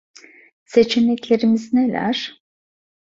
Seçeneklerimiz 0.65 1.73
neler? 1.73 2.41